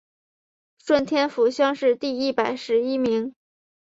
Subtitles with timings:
[0.83, 3.35] 顺天府乡试第一百十一名。